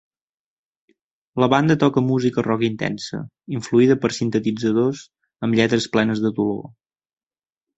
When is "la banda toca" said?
1.43-2.03